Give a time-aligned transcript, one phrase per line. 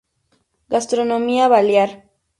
[0.75, 1.91] Gastronomía balear